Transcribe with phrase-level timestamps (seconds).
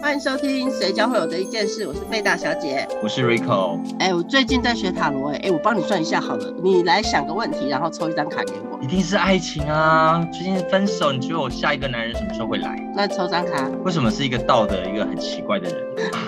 [0.00, 3.80] 欢迎收听《谁教会我的一件事》，我是贝大小姐，我是 Rico。
[3.98, 8.78] 哎，我最近在学塔罗，哎，哎，我帮你算一下好了，你来想个问题，然后抽一张卡给我。
[8.80, 10.24] 一定是爱情啊！
[10.32, 12.78] 最近分手，你觉得我下一个男人什么时候会来？
[12.94, 13.68] 那抽张卡。
[13.84, 15.76] 为什么是一个道德一个很奇怪的人？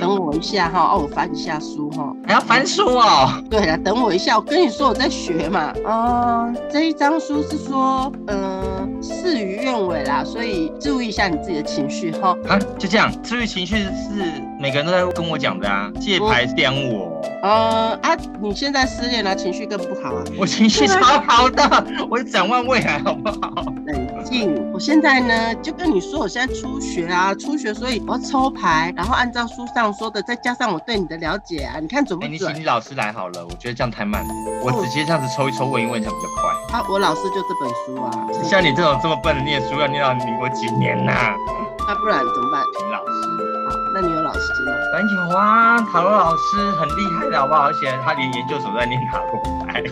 [0.01, 3.43] 等我一下哈，哦，我翻一下书哈，还要翻书哦。
[3.51, 5.73] 对了，等我一下，我跟你说我在学嘛。
[5.87, 12.37] 嗯，这一张书是说，嗯，事与愿违啦，所以注意一下你自己的情绪哈。
[12.49, 13.91] 啊，就这样，注意情绪是
[14.61, 17.20] 每个人都在跟我讲的啊，借牌刁我。
[17.43, 20.23] 呃啊，你现在失恋了，情绪更不好啊。
[20.37, 23.65] 我情绪超好的，我展望未来好不好？
[23.87, 24.71] 冷静。
[24.73, 32.33] 我现在呢，就跟你说，我现在初学啊，初学，所以我要抽牌，然后按照书上说的，再加上我对你的了解啊，你看准不准？
[32.33, 34.29] 你请你老师来好了，我觉得这样太慢了，
[34.63, 36.79] 我直接这样子抽一抽，问一问，这样比较快。
[36.79, 38.11] 啊，我老师就这本书啊。
[38.45, 41.35] 像你这种这么笨的念书，要念到民国几年呐？
[41.89, 42.63] 那不然怎么办？
[42.79, 43.40] 请老师。
[45.01, 45.33] 那你有老师吗？
[45.33, 47.69] 有啊，塔罗老师很厉害的，好不好？
[47.69, 49.83] 而且他连研究所都在念塔罗牌。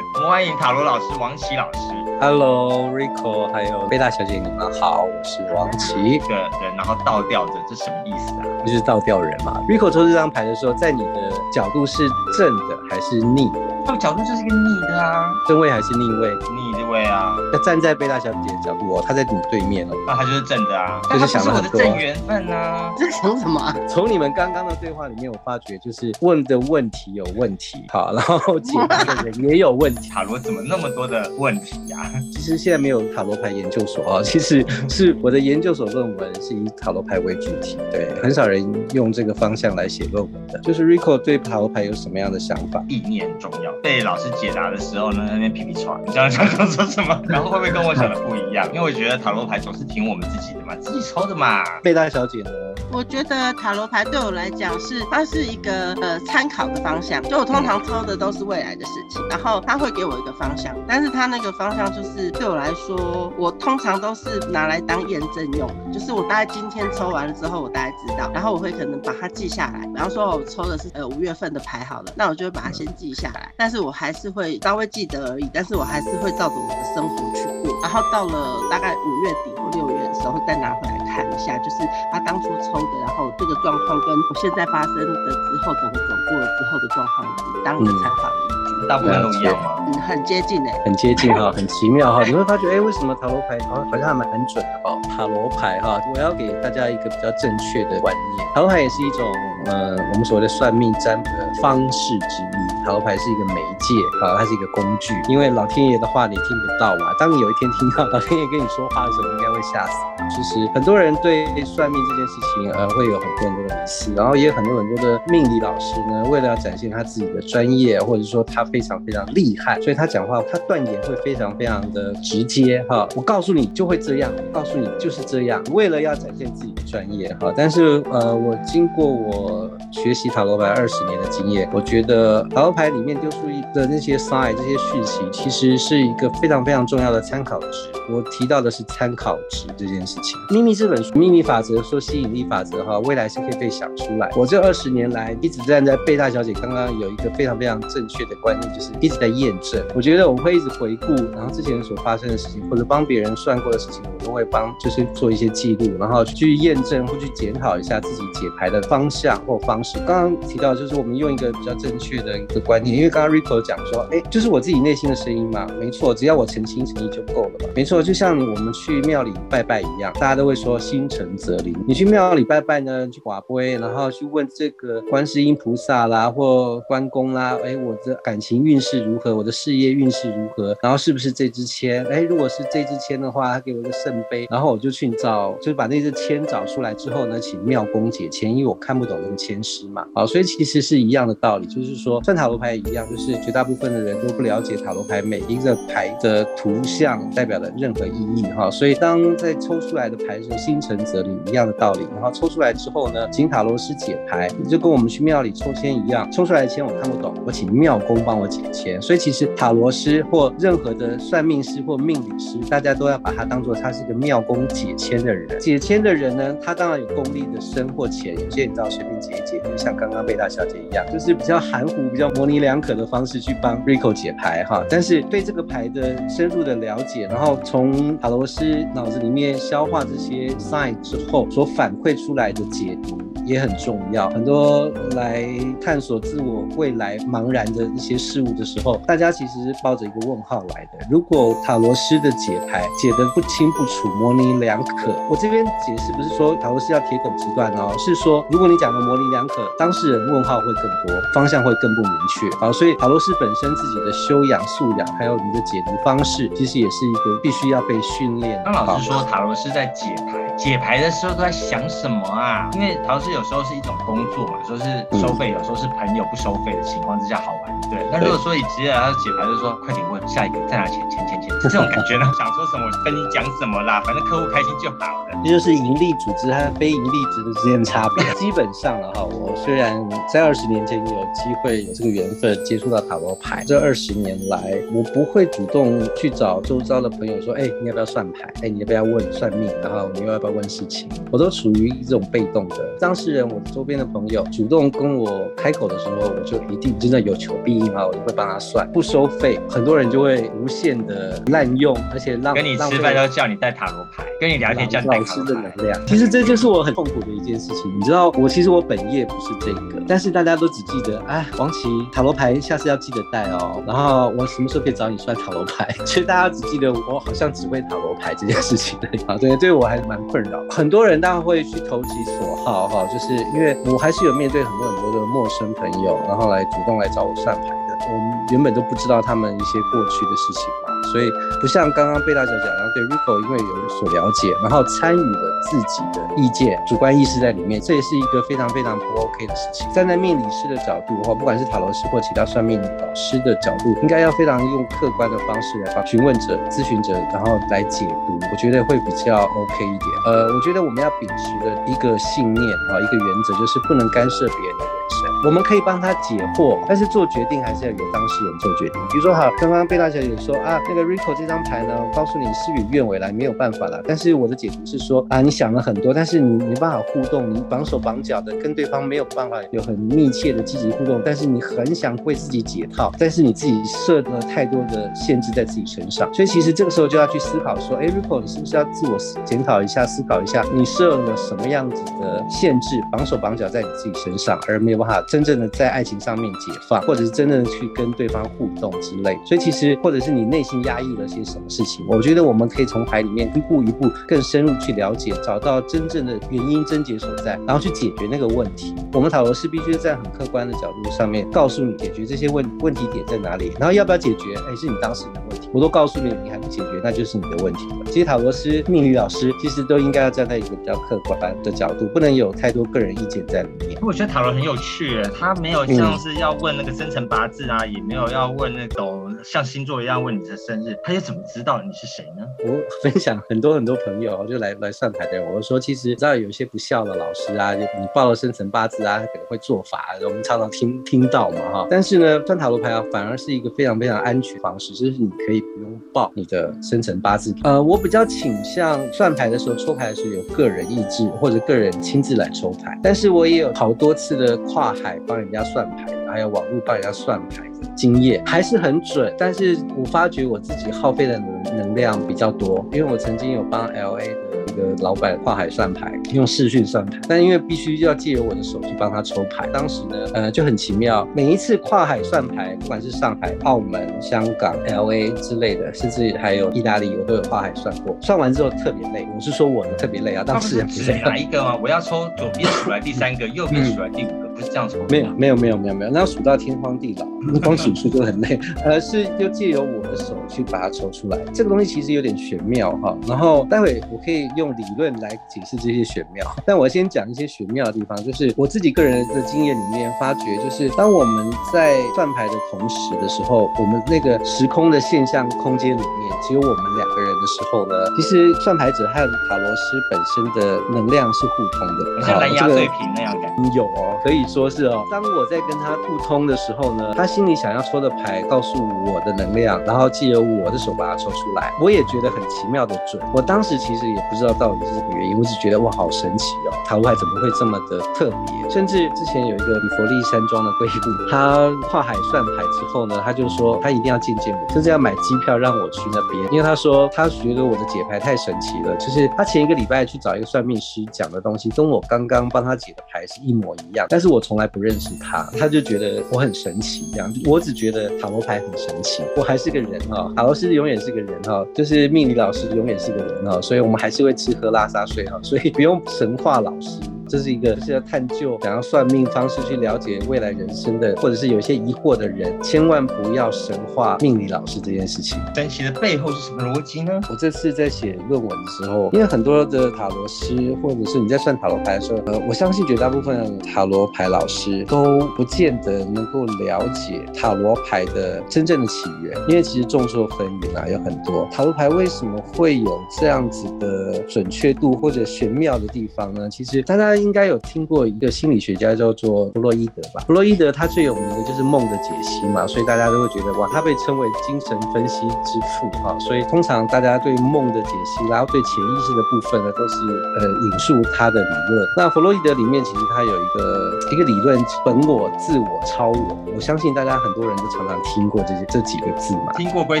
[0.14, 1.78] 我们欢迎塔罗老师王琦老师。
[2.20, 5.94] Hello，Rico，还有贝大小姐，你们好，我是王琦。
[6.02, 8.42] 一个人，然后倒吊着，这什么意思啊？
[8.66, 9.60] 就是倒吊人嘛。
[9.68, 13.48] Rico 抽这张牌的时候，在你的角度是正的还是逆？
[13.86, 16.28] 他的角度就是一个逆的啊，正位还是逆位？
[16.30, 17.36] 逆的位啊。
[17.52, 22.90] 要站在贝大小姐的角度哦，她在你对面哦，那她就是正的啊，就是想我的正缘分呢。
[22.98, 23.74] 在想什么？
[23.88, 30.08] 从你们刚刚的对话里面，我发觉就是问的问题有问题，好， 然后解答的人也有问题。
[30.14, 32.10] 塔罗怎么那么多的问题呀？
[32.32, 40.58] 其实现在没有塔罗牌研究所啊，其实是我的研究所论文是以塔罗牌为主题，对，很少人用这个方向来写论文的。
[40.60, 42.82] 就是 Rico 对塔罗牌有什么样的想法？
[42.88, 44.54] 意念重要，被老师解。
[44.54, 46.30] 答的时候呢，那边皮皮喘，你想
[46.66, 47.20] 说什么？
[47.28, 48.66] 然后会不会跟我想的不一样？
[48.72, 51.62] 因为我觉得塔罗牌总是听我们自己的嘛，自己抽的嘛。
[51.82, 52.50] 贝大小姐呢？
[52.94, 57.20] 我觉得塔罗牌对我来讲是，它是一个呃参考的方向。
[57.24, 65.68] 就我通常抽的都是未来的事情，然后它会给我一个方向，但是它那个方向就是对我来说，我通常都是拿来当验证用。
[65.92, 69.84] 就是我大概今天抽完了之后，我大概知道，然后我会可能把它记下来。
[69.88, 73.52] 比方说我抽的是呃五月份的牌好了，那我就会把它先记下来。
[73.56, 77.76] 但是我还是会稍微记得而已，但是我还是会照着我的生活去过。
[77.82, 81.78] 然后到了大概五月底或六月的时候，再拿回来看一下，就是
[82.10, 82.92] 他当初抽的。
[83.06, 87.26] 然后这个状况跟我现在发生的之后，整个走过了之后的状况，
[87.64, 89.76] 当一个参考依据，大部分都一样吗？
[89.86, 92.24] 嗯，很接近诶，很接近哈， 很奇妙哈。
[92.24, 94.98] 你会发觉，哎，为什么塔罗牌好像好像还蛮很准的哦？
[95.16, 99.30] 塔罗牌哈，我要给大家一个比较正确的观念，塔罗牌也是一种
[99.66, 102.63] 呃，我们所谓的算命占卜的方式之一。
[102.84, 107.06] 塔罗牌是一个媒介啊，它是一个工具，因为老天爷的话你听不到嘛。
[107.18, 109.92] 当你有一天听到老天爷跟你说话的时候，应该会吓死。
[110.30, 123.08] 其实很多人对算命这件事情，呃，会有很多很多的迷思，然后也有很多很多的命理老师呢，为了要展现他自己的专业，或者说他非常非常厉害，所以他讲话他断言会非常非常的直接哈。
[123.16, 127.52] 我告诉你就会这样，告诉你就是这样，为了要展现自己的专业哈。
[127.56, 133.38] 但是呃，我经过我学习塔罗牌二十年的经验，我觉得塔罗牌里面丢出
[133.74, 137.90] 的那些 sign 这些讯息，其实是一个非常非常重要的参考值。
[138.10, 140.38] 我提到的是参考值这件事情。
[140.50, 144.30] 秘密这本书，秘密法则说吸引力法则哈，未来是可以被想出来。
[144.36, 149.82] 我这二十年来一直站在贝大小姐刚刚有一个非常非常正确的观念，就是一直在验证。
[149.94, 159.96] 我觉得我会一直回顾，然后之前所发生的事情，或者帮别人算过的事情，我都会帮，就是做一些记录，然后去验证或去检讨一下自己解牌的方向或方式。
[160.06, 171.74] 刚刚提到就是我们用一个比较正确的一个观念，因为刚刚 Rico 讲说，哎，就是我自己内心的声音嘛，没错，只要我诚心诚意就够了嘛，没错，就像我们去庙里拜拜一样，大家都会说心诚则灵。
[171.86, 179.34] 你去庙里拜拜呢，去寡杯，然后去问这个观世音菩萨啦，或关公啦，哎，我的感情运势如何？
[179.34, 180.76] 我的事业运势如何？
[180.82, 182.04] 然后是不是这支签？
[182.06, 190.06] 哎，如果是这支签的话，他给我一个圣杯，然后我就去找，就是把那支签找出来之后呢，请庙公解签，因为我看不懂那个签诗嘛。
[190.14, 192.64] 好，所以其实是一样的道理，就是说算塔罗。
[192.64, 198.70] 牌一样，就是绝大部分的人都不了解塔罗牌每一个牌的图像代表的任何意义哈。
[198.70, 202.06] 所以当在抽出来的牌是心诚则灵一样的道理。
[202.14, 209.02] 然后抽出来之后呢，请塔罗师解牌，就跟我们去庙里抽签一样，抽出来的签我看不懂，我请庙公帮我解签。
[209.02, 215.58] 所以其实塔罗师或任何的算命师或命理师，大家都要把它当做他是个庙公解签的人。
[215.60, 224.84] 解签的人呢，他当然有功力的深或浅，有些你知道随便解一解，就像刚刚贝大小姐一样，就是比较含糊、比较模棱两可的方式去帮 Rico 解牌哈。
[224.88, 233.18] 但是对这个牌的深入的了解，然后从塔罗斯脑子里面消化这些 sign 之后所反馈出来的解读。
[233.44, 234.28] 也很重要。
[234.30, 235.46] 很多来
[235.80, 241.06] 探索自我未来茫然的一些事物的时候，大家其实是抱着一个问号来的。
[241.10, 252.56] 如果塔罗师的解牌解得不清不楚、模棱两可，我这边解释不是说塔罗师要铁口直断哦，是说如果你讲的模棱两可，当事人问号会更多，方向会更不明确。
[252.56, 258.62] 好，所以塔罗师本身自己的修养素养，还有你的解读方式，其实也是一个必须要被训练。
[258.64, 262.70] 刚老师说塔罗师在解牌，解牌的时候都在想什么啊？
[262.72, 263.33] 因为塔罗师。
[263.34, 264.84] 有时候是一种工作嘛，说是
[265.20, 267.80] 收费，有时候是朋友不收费的情况之下好玩。
[267.90, 272.30] 对，那如果说你直接来解牌，就说快点问下一个再拿钱钱钱钱，这种感觉呢？
[272.36, 275.40] 想说什么跟你讲什么啦，反正客户开心就好了。
[275.44, 278.24] 这就是盈利组织和非盈利组织之间的差别。
[278.34, 288.52] 基本上了哈，我虽然在二十年前有机会有这个缘分接触到塔罗牌，这二十年来我不会主动去找周遭的朋友说，哎，你要不要算牌？
[288.62, 289.70] 哎，你要不要问算命？
[289.82, 291.08] 然后你又要不要问事情？
[291.30, 299.58] 我都属于一种被动的当事人，我周边的朋友主动跟我开口的时候，我就一定真的有求必应啊，我就会帮他算，不收费。
[299.68, 306.06] 很多人就会无限的滥用，而且让跟你吃饭都叫你带塔罗牌，跟你聊天叫你带老师的能量。
[306.06, 307.96] 其实这就是我很痛苦的一件事情。
[307.96, 313.80] 你知道，我其实我本业不是这个，但是大家都只记得，哎，王琦塔罗牌下次要记得带哦。
[313.86, 315.88] 然后我什么时候可以找你算塔罗牌？
[316.04, 318.98] 其实大家只记得我好像只会塔罗牌这件事情
[319.28, 319.38] 啊。
[319.38, 320.60] 对，对我还蛮困扰。
[320.68, 323.74] 很多人当然会去投其所好哈，就是因为。
[323.84, 327.98] 我还是有面对很多很多的陌生朋友，然后来主动来找我算牌的。
[328.06, 330.83] 我们原本都不知道他们一些过去的事情嘛。
[331.12, 331.30] 所以
[331.60, 339.90] 不像刚刚贝大小讲，然后对 Rico 因为有所了解，然后参与了自己的意见、主观意识在里面，这也是一个非常非常不 OK 的事情。
[339.92, 350.10] 站在命理师的角度的话，不管是塔罗师或其他算命老师的角度，应该要非常用客观的方式来帮询问者、咨询者，然后来解读，我觉得会比较 OK 一点。
[350.26, 355.33] 呃，我觉得我们要秉持的一个信念啊，一个原则就是不能干涉别人的人生。
[355.46, 359.00] 我们可以帮他解惑，但是做决定还是要由当事人做决定。
[359.12, 361.04] 比如说，哈，刚刚贝大小姐说啊，那个。
[361.04, 364.02] Rico 这张牌呢，告诉你事与愿违来，没有办法了。
[364.08, 371.20] 但是我的解读是说啊，你想了很多，但是你没办法互动，你绑手绑脚的跟对方没有办法有很密切的积极互动。
[371.22, 376.32] 但是你很想为自己解套，但是你自己设了太多的限制在自己身上。
[376.32, 389.38] 所以其实这个时候就要去思考说，哎，Rico，你是不是要自我检讨一下，思考一下，你设了什么样子的限制，绑手绑脚在你自己身上，而没有办法真正的在爱情上面解放，或者是真正的去跟对方互动之类。
[389.44, 390.94] 所以其实或者是你内心压。
[391.04, 392.02] 抑了些什么事情？
[392.08, 398.94] 我觉得我们可以从牌里面一步一步更深入去了解，找到真正的原因症结所在，然后去解决那个问题。
[399.12, 405.68] 我们塔罗师必须在很客观的角度上面告诉你解决这些问问题点在哪里，然后要不要解决，哎，是你当时的问题。
[405.74, 408.06] 我都告诉你，你还不解决，那就是你的问题了。
[408.06, 413.98] 其实塔罗师、命理老师其实都应该要站在一个比较客观的角度，不能有太多个人意见在里面。
[414.00, 420.96] 我觉得塔罗很有趣，他没有像是要问那个生辰八字啊，也没有要问那种像星座一样问你的生日。
[421.02, 422.44] 他又怎么知道你是谁呢？
[422.66, 431.86] 我分享很多很多朋友就来来算牌的，我说其实知道有一些不孝的老师啊，就你报了生辰八字啊，他可能会做法，我们常常听听到嘛哈。
[431.90, 437.54] 但是呢，算塔罗牌啊，反而是一个非常非常安全方式，就是你可以不用报你的生辰八字。
[437.64, 444.92] 呃，我比较倾向算牌的时候抽牌的时候有个人意志或者个人亲自来抽牌，但是我也有好多次的跨
[445.26, 447.88] 帮人家算牌，还有网络帮人家算牌的。
[447.94, 454.34] 经验还是很准，但是我发觉我自己耗费的能能量比较多，因为我曾经有帮 L A 的
[454.68, 471.78] 一个老板跨海算牌，用视讯算牌，但因为必须要借由我的手去帮他抽牌，当时呢，呃，就很奇妙，每一次跨海算牌，不管是上海、澳门、香港、L A 之类的，甚至还有意大利，我都有跨海算过，算完之后特别累，我是说我特别累啊，当时是哪一个吗？
[471.80, 474.43] 我要抽左边数来第三个，右边数来第五个。
[474.54, 474.98] 不是这样抽。
[475.08, 477.26] 没有没有没有没有没有，那要数到天荒地老，
[477.60, 478.58] 光数数就很累。
[478.84, 483.16] 而，是就借由我的手去把它抽出来，这个东西其实有点玄妙哈。
[483.26, 499.12] 然后待会我可以用理论来解释这些玄妙， 但我先讲一些玄妙的地方，就是我自己个人的经验里面发觉，就是当我们在算牌的同时的时候，我们那个时空的现象空间里面只有我们两个人的时候呢，其实算牌者和
[499.48, 501.86] 塔罗师本身的能量是互通
[502.20, 503.64] 的，像蓝牙对平那样感觉。
[503.74, 505.04] 有哦，可以说是哦。
[505.10, 513.22] 当我在跟他互通的时候呢，他心里想要抽的牌告诉我的能量，然后借由我的手把它抽出来，我也觉得很奇妙的准。
[513.32, 518.70] 我当时其实也不知道到底是什么原因，我只觉得哇，好神奇哦，塔罗牌怎么会这么的特别？
[518.70, 546.98] 甚至之前有一个比佛利山庄的贵妇，她跨海算牌之后呢，她就说她一定要见见我，甚至要买机票让我去那边，因为她说她觉得我的解牌太神奇了，就是她前一个礼拜去找一个算命师讲的东西，跟我刚刚帮她解的牌是一模一样，但是我从来不认识他，他就觉得我很神奇这样，我只觉得塔罗牌很神奇，我还是个人哈，塔罗师永远是个人哈，就是命理老师永远是个人哈，所以我们还是会吃喝拉撒睡哈，所以不用神话老师。
[547.28, 555.40] 这是一个是要探究、想要算命方式去了解未来人生的，或者是有一些疑惑的人，千万不要神化命理老师这件事情。
[555.54, 557.20] 神奇的背后是什么逻辑呢？
[557.30, 576.50] 我这次在写论文的时候，因为很多的塔罗师，或者是你在算塔罗牌的时候，呃，我相信绝大部分塔罗牌老师都不见得能够了解塔罗牌的真正的起源，因为其实众说纷纭啊，有很多塔罗牌为什么会有这样子的准确度或者玄妙的地方呢？
[576.50, 577.13] 其实大家。
[577.16, 580.22] 应该有听过一个心理学家叫做弗洛伊德吧？
[580.26, 586.18] 弗洛伊德他最有名的就是梦的解析嘛，所以大家都会觉得哇，他被称为精神分析之父啊。
[586.18, 589.94] 所以通常大家对梦的解析，然后对潜意识的部分呢，都是
[590.38, 591.86] 呃引述他的理论。
[591.96, 596.36] 那弗洛伊德里面其实他有一个一个理论，本我、自我、超我。
[596.54, 599.52] 我相信大家很多人都常常听过这些这几个字嘛。
[599.56, 600.00] 听过归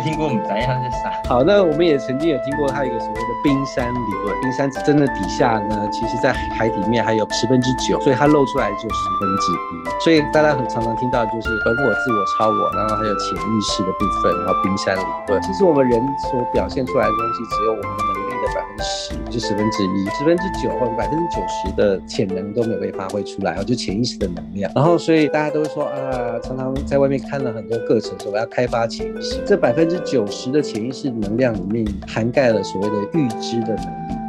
[0.00, 1.12] 听过，我们怎样是啥？
[1.28, 4.40] 好，那我们也曾经有听过他一个所谓的冰山理论。
[4.42, 7.03] 冰山真的底下呢，其实在海底面。
[7.04, 10.02] 还有十分之九，所以它露出来就十分之一。
[10.02, 15.40] 所以大家很常常听到就是本我、自我、超我，然后还有潜意识的部分，然后冰山理论。
[15.42, 24.70] 其实我们人所表现出来的东西，只有我们能力的百分之十，就十分之一，十分之九或者百分之九十的潜能都没有被发挥出来，然后就潜意识的能量。
[24.74, 29.40] 然后所以大家都会说啊，常常在外面看了很多课程，说我要开发潜意识。
[29.46, 34.23] 这百分之九十的潜意识能量里面，涵盖了所谓的预知的能力。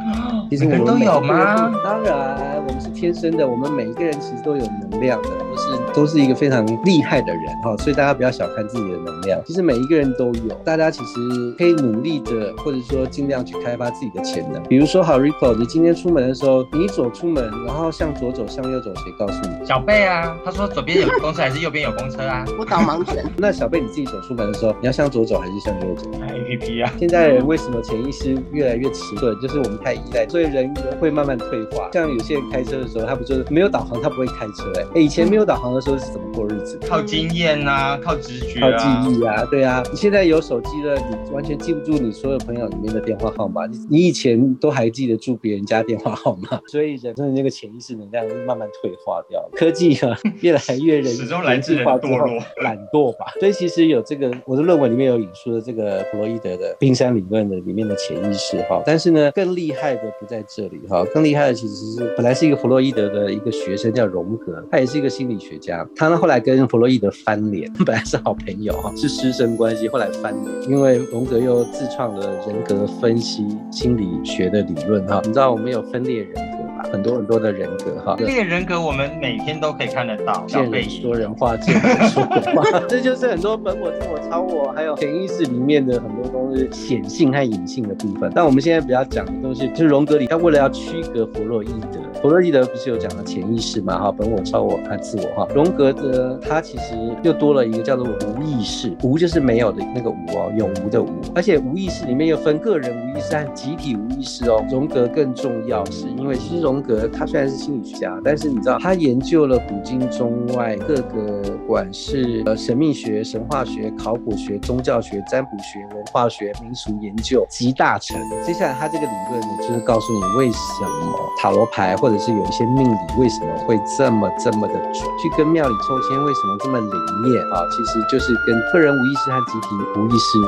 [0.48, 1.72] 其实我们都有吗？
[1.82, 7.76] 当然，我们是天生的，我们每一个人其实都有能量的，都是都是一个非常厉害的人哈。
[7.78, 10.54] 所以大家不要小看自己的能量，其实每一个人都有。
[10.64, 11.18] 大家其实
[11.58, 14.62] 可以努力的，或者说尽量去开发自己的潜能。
[14.64, 19.66] 比如说，好 Rico，你今天出门的时候，你左出门，然后向左走，向右走，谁告诉你？
[19.66, 22.44] 小贝啊，他说左边有公车还是右边有公车啊？
[22.58, 23.24] 我导盲犬。
[23.36, 26.92] 那小贝你自己走出门的时候，你要向左走还是向右走？A P P 啊。
[26.98, 29.36] 现在人为什么潜意识越来越迟钝？
[29.40, 30.26] 就是我们太依赖。
[30.36, 35.00] 所以人会慢慢退化，像有些人开车的时候，他不就是没有导航，他不会开车哎。
[35.00, 36.78] 以前没有导航的时候是怎么过日子？
[36.86, 38.84] 靠经验啊，靠直觉，靠记
[39.18, 39.82] 忆啊，对啊。
[39.90, 49.42] 你现在有手机了，你完全记不住你所有朋友里面的电话号码，你你以前都还记得住别人家电话号码， 所以人的那个潜意识能量慢慢退化掉。
[49.54, 53.24] 科技啊， 越来越人 始终来自人堕落，懒惰吧。
[53.40, 61.04] 所以其实有这个我的论文里面有引述的这个弗洛伊德的冰山理论的里面的潜意识哈，但是呢，更厉害的不在这里哈。
[61.14, 65.86] 更厉害的其实是本来是一个弗洛伊德的一个学生叫荣格，他也是一个心理学家。
[65.96, 75.20] 他呢后来跟弗洛伊德翻脸， 本来是好朋友哈，是师生关系，后来翻脸，因为荣格又自创了人格分析心理学的理论哈。
[75.24, 76.84] 你知道我们有分裂人格吧？
[76.92, 78.14] 很多很多的人格哈。
[78.18, 80.44] 这个人格我们每天都可以看得到。
[80.46, 88.30] 见人说人话，见人说人话， 这就是很多本我、自我、超我，还有潜意识里面的很多东西显性和隐性的部分。
[88.34, 93.98] 但我们现在比较讲的东西，就是荣格里他为了要区隔弗洛伊德，弗洛伊德不是有讲了潜意识嘛？
[93.98, 95.48] 哈，本我、超我和自我哈。
[95.54, 101.08] 荣格的他其实又多了一个叫做无意识，无就是没有的那个无哦，永无的无。
[101.34, 104.64] 而且无意识里面又分个人无意识和集体无意识哦。
[104.70, 118.20] 荣格更重要，是因为其实荣格他虽然是心理学家，但是你知道他研究了古今中外各个，管是呃神秘学、神话学、考古学、宗教学、占卜学、文化学、民俗研究集大成。
[118.44, 127.62] 接下来他这个理论呢，就是告诉你为什么塔罗牌或者是有一些命理为什么会这么这么的准，去跟庙里抽签为什么这么灵验啊？
[127.70, 129.68] 其实就是跟个人无意识和集体
[130.00, 130.38] 无意识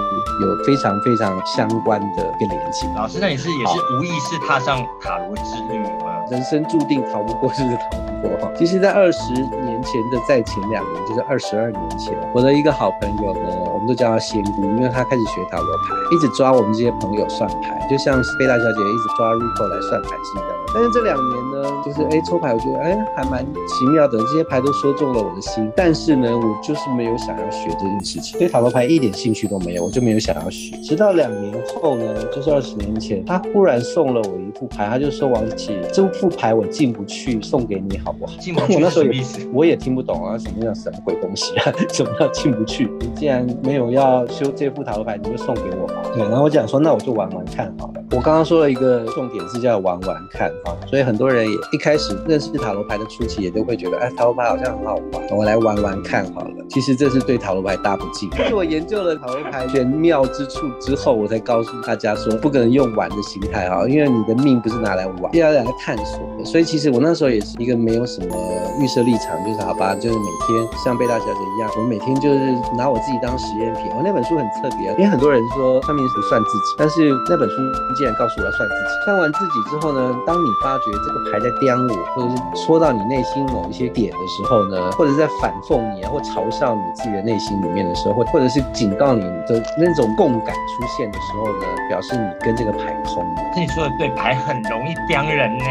[0.43, 2.87] 有非常非常相关的一个联系。
[2.97, 6.08] 老师，那你是也是无意识踏上塔罗之旅吗？
[6.31, 8.53] 人生注定逃不过，就是逃不过。
[8.57, 13.41] 其实，在二十年前的在前两年，就是二十二年前，我的一个好朋友呢，
[13.88, 20.54] 都叫他仙姑，因为他开始学塔罗牌，一直抓我们这些朋友算牌，就像贝大小姐一直抓 Rico 来算牌是一样的。
[20.75, 25.73] 但是这两年呢，就是哎抽牌，我觉得哎还蛮奇妙的，这些牌都说中了我的心。
[25.75, 30.76] 但是呢，我就是没有想要学这件事情，对塔罗牌一点兴趣都没有，我就没有想要学。
[30.83, 38.33] 直到两年后呢，就是二十年前，他忽然送了我一副牌，他就说王姐，这副牌我进不去，送给你好不好？
[38.38, 39.23] 进不去， 我那时候也
[39.54, 41.73] 我也听不懂啊，什么叫什么鬼东西啊？
[41.90, 42.90] 什么叫进不去？
[43.00, 45.89] 你既然没有有要修这副塔罗牌，你就送给我。
[46.15, 47.95] 对，然后我讲说，那我就玩玩看好了。
[48.11, 56.50] 我刚刚说了一个重点是叫玩玩看哈，所以很多人也一开始认识塔罗牌的初期也都会觉得，哎，塔罗牌好像很好玩，我来玩玩看好了。
[56.69, 58.31] 其实这是对塔罗牌大不敬。
[58.47, 66.21] 是我研究了塔罗牌玄妙之处之后，我才告诉大家说，不可能用玩的心态哈，因为你的命不是拿来玩，是要来探索。
[66.45, 68.35] 所以其实我那时候也是一个没有什么
[68.81, 72.38] 预设立场，就是好吧，就是每天像贝大小姐一样，我每天就是
[72.77, 73.85] 拿我自己当实验品。
[73.97, 77.57] 我那本书很特别，因为很多人说算命不算自己，但是那本书
[77.97, 79.05] 竟然告诉我要算自己。
[79.05, 93.43] 算完自己之后呢，当你发觉这个牌在刁我，或者是戳到你内心某一些点的时候呢，或者在反讽你啊，或嘲笑你自己的内心里面的时候，或或者是警告你的那种共感出现的时候呢，表示你跟这个牌通了。
[93.57, 95.64] 那你说的对，牌很容易刁人呢。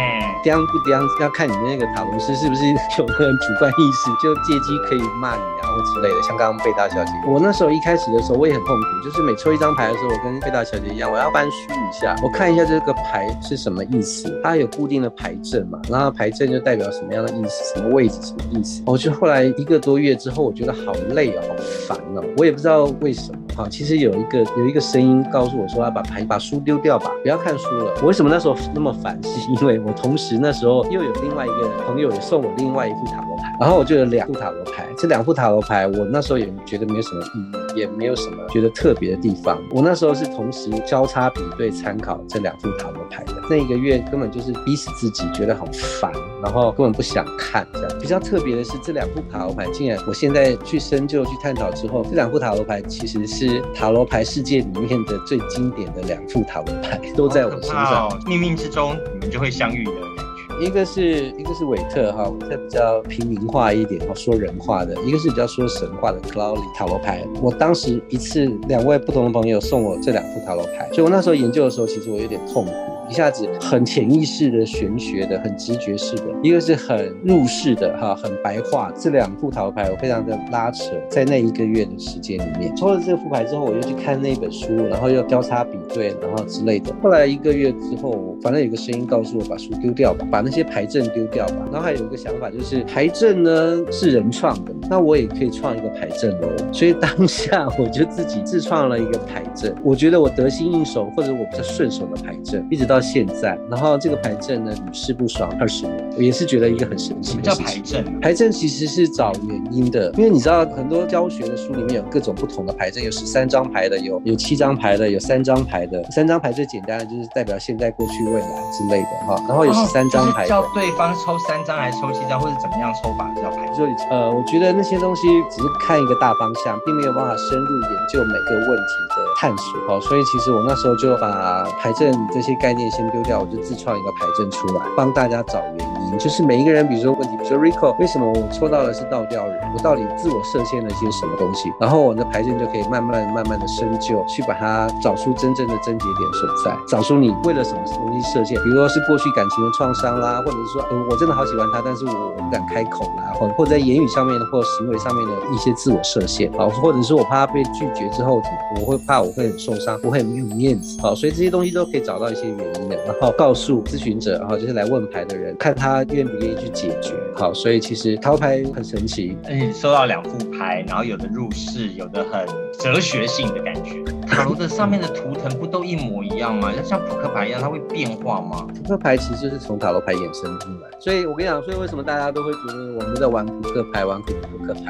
[0.43, 2.62] 刁不刁要看你的那个塔罗师是不是
[2.98, 6.22] 有个主观意识，就借机可以骂你啊或之类的。
[6.22, 14.39] 像刚刚贝大小姐，我那时候一开始的时候我也很痛苦，就是每抽一张牌的时候，我跟费大小姐一样，我要翻书一下，我看一下这个牌是什么意思。
[14.43, 18.81] 它有固定的牌阵嘛，然后牌阵就代表什么样的意思，什么位置，什么意思。
[18.86, 21.55] 我就后来一个多月之后，我觉得好累哦，好
[21.88, 23.39] 烦哦，我也不知道为什么。
[23.58, 27.92] 好，其实有一个有一个声音告诉我说，要把牌把书丢掉吧，不要看书了。
[28.04, 29.20] 我为什么那时候那么烦？
[29.24, 34.86] 是因为我同时那时候又有另外一个朋友也送我另外一副塔罗牌，然后我就有两副塔罗牌。
[34.96, 39.60] 这两副塔罗牌，我那时候也觉得没有什么意义，也没有什么觉得特别的地方。
[39.72, 43.34] 我那时候是同时交叉比对参考这两副塔罗牌的。
[43.50, 45.66] 那一个月根本就是逼死自己，觉得好
[46.00, 46.12] 烦，
[46.44, 47.66] 然后根本不想看。
[47.74, 58.10] 这样比较特别的是，这两副塔罗牌竟然我现在去深究、去探讨之后，这两副塔罗牌其实是塔罗牌世界里面的最经典的两副塔罗牌，都在我身上。
[58.25, 60.66] 冥冥之中，你们就会相遇的感觉。
[60.66, 67.24] 一个是一个是韦特哈，这比较平民化一点哈，说人话的；一个是比较说神话的 d y 塔罗牌。
[67.42, 72.72] 我当时一次两位不同的朋友送我这两副塔罗牌，所以我那时候研究的时候，其实我有点痛苦。
[73.10, 78.92] 一下子很潜意识的玄学的，很直觉式的，一个是很入世的哈，很白话。
[78.98, 86.93] 这两副塔罗牌我非常的拉扯，在那一个月的时间里面，抽了这个副牌之后，我又去看那本书，然后又交叉比对，然后之类的。
[87.02, 91.65] 后来一个月之后，反正有个声音告诉我把书丢掉吧，把那些牌阵丢掉吧。
[91.72, 96.50] 然后还有一个想法就是牌阵呢是人创的，那我也可以创一个牌阵喽。
[96.74, 102.96] 所以当下我就自己自创了一个牌阵，我觉得我得心应手，或者我比较顺手的牌阵，一直到。
[102.97, 107.63] 到现在，然后这个牌阵呢屡试不爽，二十年，我也是觉得一个很神奇的事情。
[107.63, 116.03] 叫牌阵，牌阵其实是找原因的，因为你知道很多教学的书里面有各种不同的牌阵，有十三张牌的，有有七张牌的，有三张牌的。
[116.10, 119.36] 三张牌最简单的就是代表现在、过去、未来之类的哈。
[119.47, 123.71] 然后有十三张牌，叫对方抽三张还是抽七张，或者怎么样抽法叫牌？
[123.75, 130.01] 所以呃，我觉得那些东西只是看一个大方向，并没有办法深入研究每个问题的探索哦。
[130.01, 132.87] 所以其实我那时候就把牌阵这些概念。
[132.89, 136.17] 先丢掉，我就自创一个牌阵出来，帮大家找原因。
[136.17, 139.60] 就是每一个人，比如说问题，比如说 Rico，为什么我抽到的是倒吊人？
[139.76, 141.71] 我到底自我设限了一些什么东西？
[141.80, 148.58] 然后我的牌阵就可以慢慢慢慢的深究，去把它找出真正的症结点所在，找出你为了什么东西设限。
[148.63, 158.41] 比如说是过去感情的创伤啦，或者是说，嗯，我真的好喜欢他，但是我不敢开口啦，或或者在言语上面的或行为上面的一些自我设限，好，或者是我怕被拒绝之后，
[158.80, 162.77] 我会怕我会很受伤，我会很没有面子，好，所以这些东西都可以找到一些原因。
[163.06, 167.13] 然后告诉咨询者，然后就是来问牌的人，看他愿不愿意去解决。
[167.36, 169.38] 好，所以其实掏牌很神奇。
[169.46, 172.46] 而且收到两副牌，然后有的入世，有的很
[172.80, 174.16] 哲学性的感觉。
[174.30, 176.72] 塔罗的上面的图腾不都一模一样吗？
[176.72, 178.68] 就像扑克牌一样，它会变化吗？
[178.84, 184.34] 扑克牌其实就是从塔罗牌衍生出来，所以我跟你讲，所以为什么大家都会觉得我们在玩扑克牌，玩扑
[184.66, 184.82] 克牌，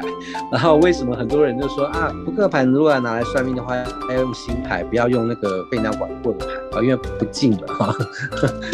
[0.52, 7.94] 然后为什么很多人就说啊，扑克牌如果要拿来算命的话，要用新牌，不要用那个被人家玩过的牌啊，因为不进了哈。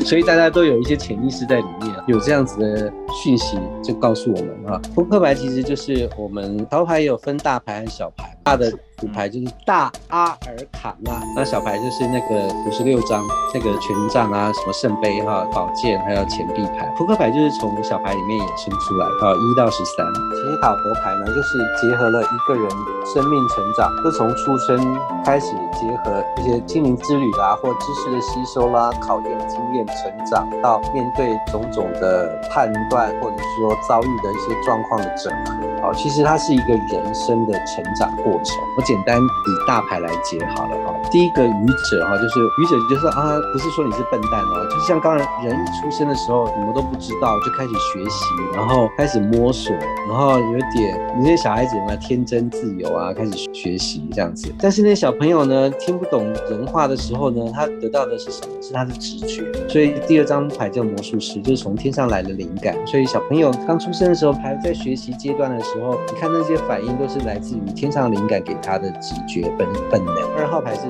[0.04, 8.72] 所以大家都有一些潜意识在里面，有这样子的讯息就告诉我们啊，扑克牌其实就是我们头牌有分大牌和小牌，大的。
[8.96, 13.20] 主牌就是大阿尔卡纳，那小牌就是那个五十六张，
[13.52, 16.86] 那个权杖啊，什么圣杯哈、宝剑，还有钱币牌。
[16.96, 20.06] 扑克牌就是从小牌里面衍生出来，啊，一到十三。
[20.14, 22.70] 其实塔罗牌呢，就是结合了一个人
[23.04, 24.78] 生命成长，就从出生
[25.24, 35.54] 开始，结合一些心灵之旅啦，或知识的吸收啦，考验经验成长，到面对种种的判断，或者说遭遇的一些状况的整合。
[35.82, 38.56] 好，其实它是一个人生的成长过程。
[38.76, 40.94] 我简单以大牌来解好了哈。
[41.10, 49.74] 第一个愚者哈，就是愚者就是啊，不是说你是笨蛋哦，就是像刚才人一出生的时候，什么都不知道，就开始学习，然后开始摸索，
[50.08, 54.50] 然后有点那些小孩子嘛，天真自由啊，开始学习这样子。
[54.58, 58.62] 但是那些小朋友呢，听不懂人话的时候呢，他得到的是什么？
[58.62, 59.44] 是他的直觉。
[59.68, 62.74] 所以第二张牌叫魔术师，就是从天上来的灵感。
[62.94, 68.78] 所以小朋友刚出生的时候，还在学习阶段的时候，你看那些反应都是来自于天上灵感给他。
[68.78, 70.14] 的直觉本本能。
[70.36, 70.82] 二号牌是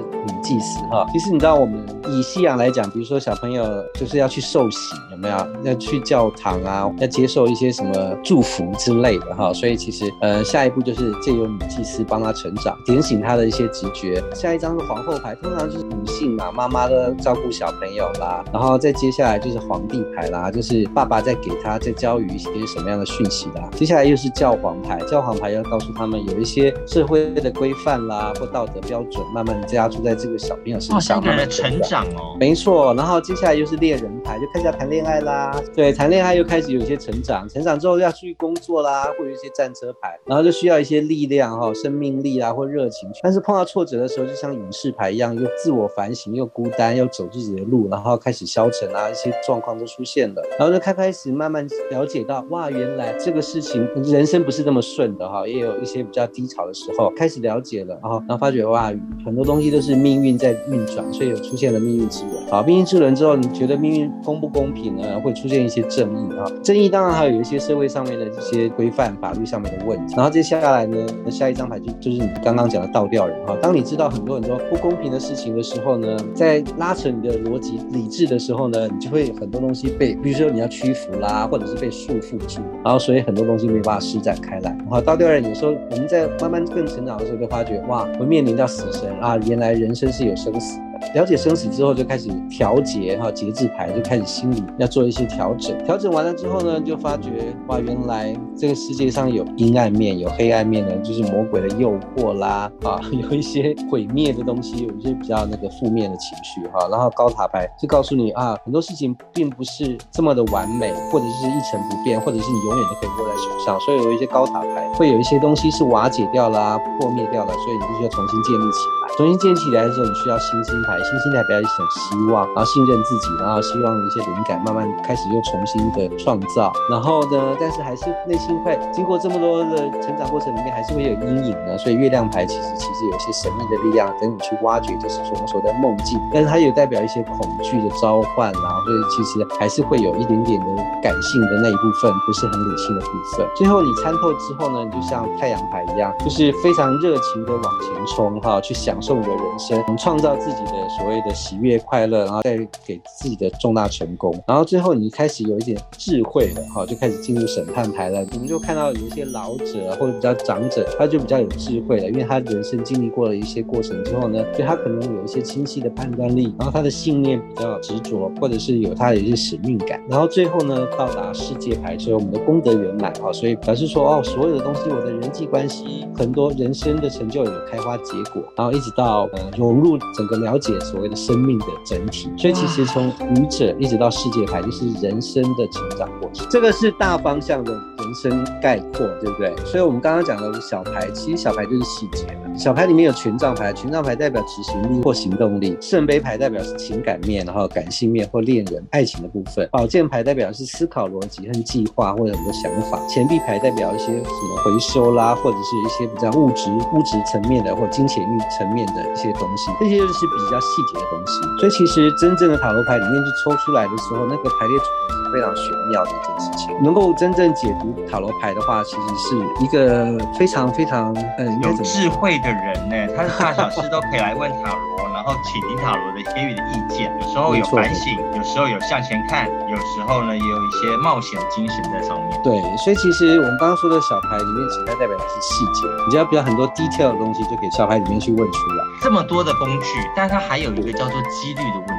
[0.44, 5.34] 祭司哈，其实你知道我们以西洋来讲，比如说小朋友就是要去受洗，有没有？
[5.62, 9.52] 要去教堂啊，要接受一些什么祝福之类的哈。
[9.52, 14.22] 所以其实呃，下一步就是借由女祭司帮他成长，点醒他的一些直觉。
[14.34, 18.44] 下一张是皇后牌，通常就是女性嘛，妈妈的照顾小朋友啦。
[18.52, 23.68] 然后再接下来就是皇帝牌啦，就是爸爸在给他在教育一些什么样的讯息啦。
[23.76, 27.72] 接下来又是教皇牌，教皇牌要告诉他们有一些社会的规。
[27.84, 32.36] 范啦或道德标准，慢慢加注在这个小朋友身上，慢慢成长哦。
[32.38, 35.52] 没错，然后接下来又是猎人牌，就开始要谈恋爱啦。
[35.74, 43.10] 对，谈恋爱又开始有一些成长，成长之后要出去工作啦，或有一些战车牌，然后就需要一些力量哈，生命力啊或热情。
[43.22, 50.42] 但是碰到挫折的时候，就像隐士牌一样，又自我反省，又孤单，又走自己的路，然后开始消沉啊，一些状况都出现了。
[50.58, 57.60] 然后就开开始慢慢了解到，哇，原来这个事情人生不是这么顺的哈，也有一些比较低潮的时候，开始了。
[57.64, 58.92] 解了，然后然后发觉哇，
[59.24, 62.34] 很多东西都是命运在运转，所以有出现了命运之轮。
[62.50, 65.20] 好，命运之轮之后，你觉得命运公不公平呢？
[65.20, 70.14] 会出现一些正义啊，正义当然还有一些社会上面的一些规范、法律上面的问题。
[70.16, 73.56] 然后接下来呢，那下一张牌就就是你刚刚讲的倒吊人哈。
[73.62, 84.70] 当你知道很多很多不公平的事情的时候呢，在拉扯你的逻辑理智的时候呢，你就会很多东西被，比如说你要屈服啦，或者是被束缚住，然后所以很多东西没办法施展开来。
[84.70, 89.38] 然后倒吊人有时候我们在慢慢更成长的时候，就发觉哇，会面临到死神啊！
[89.46, 90.84] 原来人生真是有生死的。
[91.14, 95.76] 了解生死之后，就开始调节哈节制牌，就开始心里要做一些调整。
[95.84, 106.86] 调整完了之后呢，就发觉哇，原来这个世界上有阴暗面，有黑暗面呢，就是魔鬼的诱惑啦啊， 有一些毁灭的东西，有一些比较那个负面的情绪哈。
[106.90, 113.78] 然后高塔牌就告诉你啊，很多事情并不是这么的完美，或者是一成不变，或者是你永远都可以握在手上。
[113.80, 119.03] 所以有一些高塔牌会有一些东西是瓦解掉了、破灭掉了，所以你必须要重新建立起来。
[119.16, 120.74] 重新建起来的时候，你需要新心。
[120.74, 126.72] 新心代表一种希望，然后信任自己，然后希望一些灵感慢慢开始又重新的创造。
[126.90, 131.78] 然后呢，但是还是内心会经过这么多的成长过程里面，还是会有阴影呢。
[131.78, 136.18] 所以月亮牌其实其实有一些神秘的力量等你去挖掘，就是说我们说的梦境。
[136.32, 143.46] 但是它有代表一些恐惧的召唤，然后所以其实还是会有一点点的感性的那一部分，不是很理性的部分。
[143.54, 150.84] 最后你参透之后呢，你就像太阳牌一样，就是非常热情的往前冲哈，去享受你的人生，能创造自己的。
[150.96, 158.24] 所谓的喜悦快乐，然后再给自己的重大成功，然后最后你开始有一点智慧了，哈，就开始进入审判牌了。
[158.32, 170.00] 我们就看到有一些老者或者比较长者，他就比较有智慧了，因为他人生经历过了一些过程之后呢，就他可能有一些清晰的判断力，然后他的信念比较执着，或者是有他的一些使命感。
[170.08, 180.74] 然后最后呢，到达世界牌，所以我们的功德圆满啊，所以表示说哦，所有的东西，我的人际关系，很多人生的成就有开花结果，然后一直到呃融入整个了解。
[180.84, 186.46] 所谓的生命的整体，所以其实从愚者一直到世界牌，就是人生的成长过程。
[186.50, 189.56] 这个是大方向的人生概括，对不对？
[189.64, 192.54] 所以我们刚刚讲的小牌，其实小牌就是细节嘛。
[192.56, 211.40] 小牌里面有权杖牌，权杖牌代表执行力或行动力；圣杯牌代表是情感面，然后感性面或恋人、爱情的部分；宝剑牌代表是思考逻辑和计划或者很多想法；钱币牌代表一些什么回收啦，或者是一些比较物质物质层面的或金钱欲层面的一些东西，这些就是比较细节的东西。
[211.60, 216.82] 所以其实真正的塔罗牌里面去抽出来的时候，那个排列组合是非常玄妙的一件事情。
[216.82, 223.14] 能够真正解读塔罗牌的话，其实是一个非常非常嗯有智慧的人呢。
[223.16, 227.10] 他的大小事都可以来问塔罗，然后请林塔罗的给予的意见。
[227.20, 232.40] 有时候有反省，有时候有向前看，有时候呢也有一些冒险精神在上面。
[232.42, 235.88] 对，所以其实我们刚刚说的小牌里面，其实它代表的是细节。
[236.04, 238.84] 你只要比较很多 detail 的东西，就给小牌里面去问出来。
[239.02, 241.93] 这么多的工具，但它还有一个叫做几率的问题。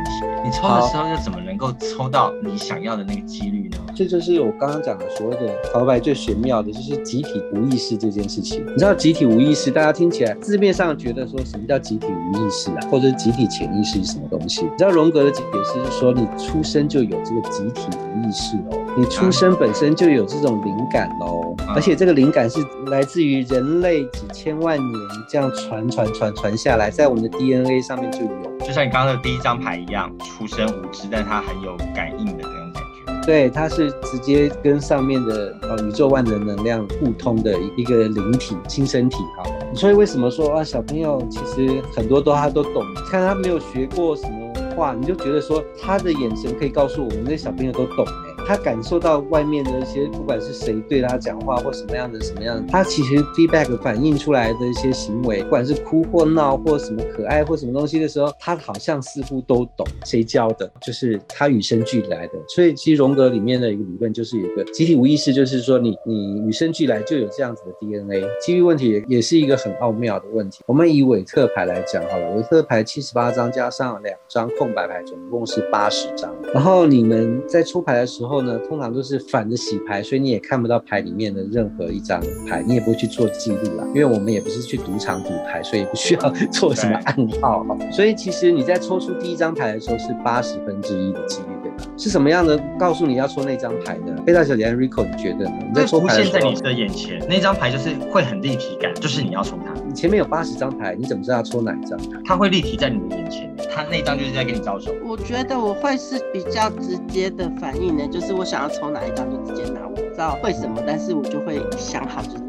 [0.45, 3.77] 你抽的时候又怎么能够抽到你想要的那个几率呢？
[3.95, 8.63] 这就是我刚刚讲的所谓的塔罗牌最玄妙的，就是集体无意识这件事情。
[8.67, 14.61] 你知道集体无意识，大家听起来字面上觉得说什么叫集体无意识啊，或者是集体潜意识是什么东西？
[14.65, 22.59] 你知道荣格的解释是说，你出生就有这个集体无意识哦，你出生本身就有这种灵感哦，而且这个灵感是
[22.91, 24.91] 来自于人类几千万年
[25.27, 28.54] 这样传传传传下来，在我们的 DNA 上面就有。
[28.65, 33.25] 就像你刚刚的第一张牌一样，出生无知，但他很有感应的那种感觉。
[33.25, 39.43] 对，他是直接跟上面的呃宇宙万能能量互通的一个灵体、亲身体哈。
[39.75, 48.03] 所以为什么说啊，小朋友其实很多都他都懂，看他没有学过什么话，你就觉得说他的眼神可以告诉我们，那小朋友都懂。
[48.45, 59.85] 他感受到外面的一些，不管是谁对他讲话或什么样的什么样，他其实 feedback 反映出来的一些行为，不管是哭或闹或什么可爱或什么东西的时候，他好像似乎都懂。
[60.05, 60.71] 谁教的？
[60.79, 62.33] 就是他与生俱来的。
[62.47, 68.23] 所以其实荣格里面的一个理论就是一个集体无意识，就是说你你与生俱来就有这样子的 DNA。
[68.39, 70.59] 基于问题也也是一个很奥妙的问题。
[70.67, 76.31] 我们以韦特牌来讲好了，韦特牌七十八张加上两张空白牌，总共是八十张。
[76.53, 78.34] 然后你们在出牌的时候。
[78.35, 83.85] 后呢，通常都是反着洗牌，所以你也看不到牌里面的任何一张牌，你也不会去做记录啦。
[83.87, 87.77] 因为我们也不是去赌场赌牌，所以不需要做什么暗号哈。
[87.91, 91.77] 所以其实你在抽出第一张牌的时候是八十分之一的几率，对吧？
[91.97, 94.13] 是什么样的告诉你要抽那张牌呢？
[94.25, 95.71] 贝大小姐 Rico，你觉得呢？
[95.73, 99.73] 在出现在你的眼前，那张牌就是会很立体感，就是你要抽它。
[99.87, 102.19] 你前面有八十张牌，你怎么知道要抽哪一张牌？
[102.25, 103.44] 它会立体在你的眼前，
[103.75, 104.95] 他那一张就是在跟你招手。
[105.03, 108.33] 我觉得我会是比较直接的反应呢，就是。
[108.35, 112.44] 我想要抽哪一张就直接拿，我不知道会什么，但是我就会想好就。